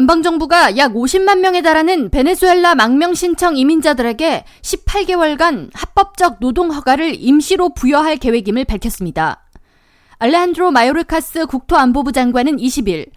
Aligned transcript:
연방정부가 0.00 0.78
약 0.78 0.94
50만 0.94 1.40
명에 1.40 1.60
달하는 1.60 2.08
베네수엘라 2.08 2.74
망명 2.74 3.12
신청 3.12 3.54
이민자들에게 3.54 4.44
18개월간 4.62 5.68
합법적 5.74 6.38
노동 6.40 6.70
허가를 6.70 7.16
임시로 7.18 7.74
부여할 7.74 8.16
계획임을 8.16 8.64
밝혔습니다. 8.64 9.46
알레한드로 10.18 10.70
마요르카스 10.70 11.44
국토안보부 11.44 12.12
장관은 12.12 12.56
20일 12.56 13.10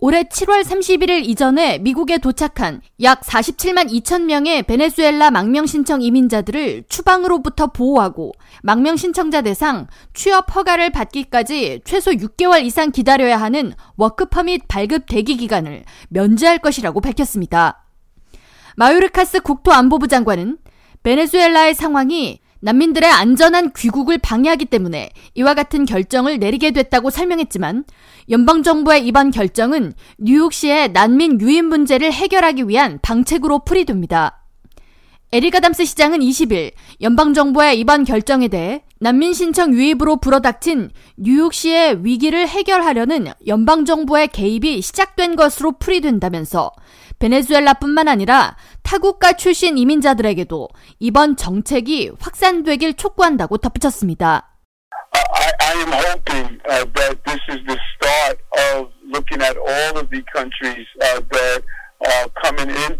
올해 0.00 0.22
7월 0.22 0.62
31일 0.62 1.28
이전에 1.28 1.78
미국에 1.78 2.18
도착한 2.18 2.80
약 3.02 3.20
47만 3.20 3.90
2천 3.90 4.26
명의 4.26 4.62
베네수엘라 4.62 5.32
망명 5.32 5.66
신청 5.66 6.02
이민자들을 6.02 6.84
추방으로부터 6.88 7.66
보호하고 7.66 8.32
망명 8.62 8.96
신청자 8.96 9.42
대상 9.42 9.88
취업 10.14 10.54
허가를 10.54 10.90
받기까지 10.90 11.80
최소 11.84 12.12
6개월 12.12 12.62
이상 12.62 12.92
기다려야 12.92 13.40
하는 13.40 13.72
워크퍼밋 13.96 14.68
발급 14.68 15.06
대기 15.08 15.36
기간을 15.36 15.82
면제할 16.10 16.58
것이라고 16.58 17.00
밝혔습니다. 17.00 17.84
마요르카스 18.76 19.40
국토안보부 19.40 20.06
장관은 20.06 20.58
베네수엘라의 21.02 21.74
상황이 21.74 22.38
난민들의 22.60 23.08
안전한 23.10 23.72
귀국을 23.76 24.18
방해하기 24.18 24.66
때문에 24.66 25.10
이와 25.34 25.54
같은 25.54 25.84
결정을 25.84 26.38
내리게 26.38 26.72
됐다고 26.72 27.10
설명했지만 27.10 27.84
연방정부의 28.30 29.06
이번 29.06 29.30
결정은 29.30 29.94
뉴욕시의 30.18 30.92
난민 30.92 31.40
유인 31.40 31.66
문제를 31.66 32.12
해결하기 32.12 32.68
위한 32.68 32.98
방책으로 33.00 33.60
풀이됩니다. 33.60 34.37
에리가담스 35.30 35.84
시장은 35.84 36.20
20일 36.20 36.72
연방정부의 37.02 37.78
이번 37.78 38.04
결정에 38.04 38.48
대해 38.48 38.82
난민 38.98 39.34
신청 39.34 39.74
유입으로 39.74 40.16
불어닥친 40.16 40.90
뉴욕시의 41.18 42.02
위기를 42.02 42.48
해결하려는 42.48 43.26
연방정부의 43.46 44.28
개입이 44.28 44.80
시작된 44.80 45.36
것으로 45.36 45.72
풀이된다면서 45.72 46.72
베네수엘라뿐만 47.18 48.08
아니라 48.08 48.56
타국가 48.82 49.34
출신 49.34 49.76
이민자들에게도 49.76 50.70
이번 50.98 51.36
정책이 51.36 52.12
확산되길 52.18 52.94
촉구한다고 52.94 53.58
덧붙였습니다. 53.58 54.54
I, 55.60 55.74
am 55.80 55.92
hoping 55.92 56.58
uh, 56.70 56.86
that 56.94 57.18
this 57.26 57.40
is 57.50 57.60
the 57.66 57.76
start 57.94 58.38
of 58.72 58.88
looking 59.12 59.42
at 59.42 59.58
all 59.58 59.98
of 60.00 60.08
the 60.08 60.22
countries 60.32 60.86
uh, 61.02 61.20
that 61.20 61.62
are 62.06 62.28
coming 62.42 62.70
uh, 62.70 62.72
New 62.72 62.80
York 62.80 62.97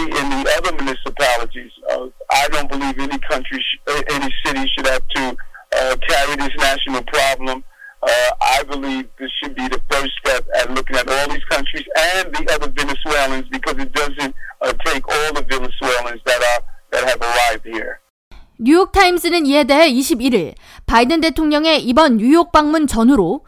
City 0.00 0.18
and 0.18 0.32
the 0.32 0.50
other 0.56 0.72
municipalities. 0.82 1.72
Uh, 1.90 2.06
I 2.32 2.48
don't 2.48 2.70
believe 2.70 2.98
any 2.98 3.18
country, 3.18 3.58
sh- 3.60 4.04
any 4.10 4.32
city 4.44 4.64
should 4.74 4.86
have 4.86 5.06
to 5.16 5.36
uh, 5.76 5.96
carry 6.08 6.36
this 6.36 6.54
national 6.58 7.02
problem. 7.04 7.64
Uh, 8.02 8.30
I 8.40 8.62
believe 8.62 9.08
this 9.18 9.30
should 9.42 9.54
be 9.54 9.68
the 9.68 9.80
first 9.90 10.12
step 10.24 10.46
at 10.56 10.70
looking 10.72 10.96
at 10.96 11.06
all 11.08 11.28
these 11.28 11.44
countries 11.50 11.84
and 11.96 12.34
the 12.34 12.48
other 12.54 12.70
Venezuelans 12.72 13.46
because 13.50 13.76
it 13.78 13.92
doesn't 13.92 14.34
uh, 14.62 14.72
take 14.86 15.06
all 15.06 15.34
the 15.34 15.42
Venezuelans 15.42 16.20
that 16.24 16.40
are 16.40 16.62
that 16.92 17.04
have 17.04 17.20
arrived 17.20 17.66
here. 17.66 18.00
뉴욕 18.58 18.92
타임스는 18.92 19.46
이에 19.46 19.64
대해 19.64 19.90
21일 19.90 20.54
바이든 20.86 21.20
대통령의 21.22 21.82
이번 21.82 22.18
뉴욕 22.18 22.52
방문 22.52 22.86
전후로 22.86 23.46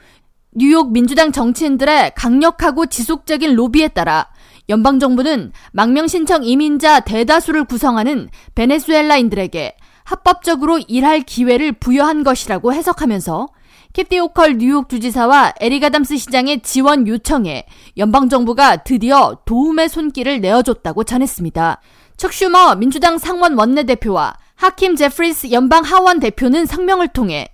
뉴욕 0.54 0.92
민주당 0.92 1.32
정치인들의 1.32 2.12
강력하고 2.14 2.86
지속적인 2.86 3.54
로비에 3.54 3.88
따라 3.88 4.31
연방정부는 4.68 5.52
망명 5.72 6.06
신청 6.06 6.44
이민자 6.44 7.00
대다수를 7.00 7.64
구성하는 7.64 8.28
베네수엘라인들에게 8.54 9.76
합법적으로 10.04 10.78
일할 10.78 11.22
기회를 11.22 11.72
부여한 11.72 12.24
것이라고 12.24 12.72
해석하면서 12.72 13.48
캐시 13.92 14.18
호컬 14.20 14.56
뉴욕 14.56 14.88
주지사와 14.88 15.54
에릭 15.60 15.81
아담스 15.81 16.16
시장의 16.16 16.62
지원 16.62 17.06
요청에 17.06 17.66
연방정부가 17.98 18.84
드디어 18.84 19.36
도움의 19.44 19.90
손길을 19.90 20.40
내어줬다고 20.40 21.04
전했습니다. 21.04 21.80
척 22.16 22.32
슈머 22.32 22.74
민주당 22.76 23.18
상원 23.18 23.58
원내대표와 23.58 24.34
하킴 24.54 24.96
제프리스 24.96 25.50
연방 25.50 25.82
하원 25.84 26.20
대표는 26.20 26.66
성명을 26.66 27.08
통해 27.08 27.48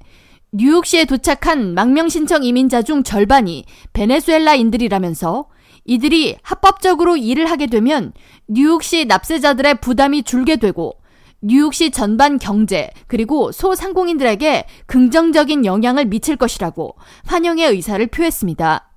뉴욕시에 0.52 1.06
도착한 1.06 1.74
망명 1.74 2.08
신청 2.08 2.44
이민자 2.44 2.82
중 2.82 3.02
절반이 3.02 3.64
베네수엘라인들이라면서 3.92 5.46
이들이 5.88 6.36
합법적으로 6.42 7.16
일을 7.16 7.50
하게 7.50 7.66
되면 7.66 8.12
뉴욕시 8.46 9.06
납세자들의 9.06 9.80
부담이 9.80 10.22
줄게 10.22 10.56
되고 10.56 10.92
뉴욕시 11.40 11.90
전반 11.90 12.38
경제 12.38 12.90
그리고 13.06 13.52
소상공인들에게 13.52 14.66
긍정적인 14.86 15.64
영향을 15.64 16.04
미칠 16.04 16.36
것이라고 16.36 16.94
환영의 17.26 17.70
의사를 17.70 18.06
표했습니다. 18.06 18.90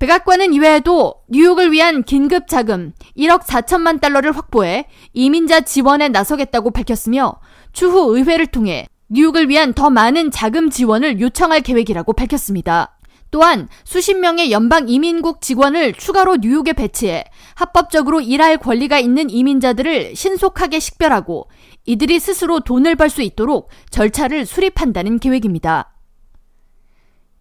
백악관은 0.00 0.52
이외에도 0.52 1.14
뉴욕을 1.28 1.70
위한 1.70 2.02
긴급 2.02 2.48
자금 2.48 2.92
1억 3.16 3.42
4천만 3.42 4.00
달러를 4.00 4.36
확보해 4.36 4.88
이민자 5.12 5.60
지원에 5.60 6.08
나서겠다고 6.08 6.72
밝혔으며 6.72 7.36
추후 7.72 8.16
의회를 8.16 8.48
통해 8.48 8.88
뉴욕을 9.10 9.48
위한 9.48 9.72
더 9.74 9.90
많은 9.90 10.32
자금 10.32 10.70
지원을 10.70 11.20
요청할 11.20 11.60
계획이라고 11.60 12.14
밝혔습니다. 12.14 12.98
또한 13.34 13.68
수십 13.82 14.14
명의 14.14 14.52
연방 14.52 14.88
이민국 14.88 15.40
직원을 15.40 15.94
추가로 15.94 16.36
뉴욕에 16.36 16.72
배치해 16.72 17.24
합법적으로 17.56 18.20
일할 18.20 18.58
권리가 18.58 19.00
있는 19.00 19.28
이민자들을 19.28 20.14
신속하게 20.14 20.78
식별하고 20.78 21.48
이들이 21.84 22.20
스스로 22.20 22.60
돈을 22.60 22.94
벌 22.94 23.10
수 23.10 23.22
있도록 23.22 23.70
절차를 23.90 24.46
수립한다는 24.46 25.18
계획입니다. 25.18 25.96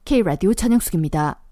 K라디오 0.04 0.56
전영숙입니다. 0.56 1.43